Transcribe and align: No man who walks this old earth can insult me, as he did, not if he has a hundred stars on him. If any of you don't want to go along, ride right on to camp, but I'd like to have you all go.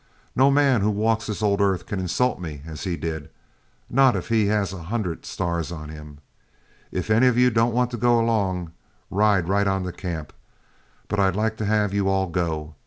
No 0.35 0.49
man 0.49 0.81
who 0.81 0.89
walks 0.89 1.27
this 1.27 1.43
old 1.43 1.61
earth 1.61 1.85
can 1.85 1.99
insult 1.99 2.39
me, 2.41 2.63
as 2.65 2.85
he 2.85 2.97
did, 2.97 3.29
not 3.87 4.15
if 4.15 4.29
he 4.29 4.47
has 4.47 4.73
a 4.73 4.81
hundred 4.81 5.27
stars 5.27 5.71
on 5.71 5.89
him. 5.89 6.17
If 6.91 7.11
any 7.11 7.27
of 7.27 7.37
you 7.37 7.51
don't 7.51 7.75
want 7.75 7.91
to 7.91 7.97
go 7.97 8.19
along, 8.19 8.71
ride 9.11 9.47
right 9.47 9.67
on 9.67 9.83
to 9.83 9.91
camp, 9.91 10.33
but 11.07 11.19
I'd 11.19 11.35
like 11.35 11.55
to 11.57 11.65
have 11.67 11.93
you 11.93 12.09
all 12.09 12.25
go. 12.29 12.73